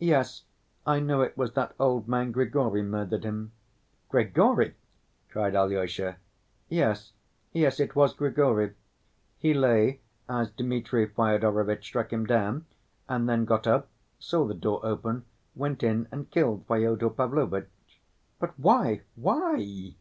"Yes, 0.00 0.44
I 0.86 0.98
know 0.98 1.20
it 1.20 1.36
was 1.36 1.52
that 1.52 1.74
old 1.78 2.08
man 2.08 2.32
Grigory 2.32 2.80
murdered 2.80 3.22
him." 3.22 3.52
"Grigory?" 4.08 4.76
cried 5.28 5.54
Alyosha. 5.54 6.16
"Yes, 6.70 7.12
yes; 7.52 7.78
it 7.78 7.94
was 7.94 8.14
Grigory. 8.14 8.72
He 9.36 9.52
lay 9.52 10.00
as 10.26 10.50
Dmitri 10.50 11.06
Fyodorovitch 11.08 11.84
struck 11.84 12.14
him 12.14 12.24
down, 12.24 12.64
and 13.10 13.28
then 13.28 13.44
got 13.44 13.66
up, 13.66 13.88
saw 14.18 14.46
the 14.46 14.54
door 14.54 14.80
open, 14.84 15.26
went 15.54 15.82
in 15.82 16.08
and 16.10 16.30
killed 16.30 16.64
Fyodor 16.66 17.10
Pavlovitch." 17.10 18.00
"But 18.38 18.58
why, 18.58 19.02
why?" 19.16 19.96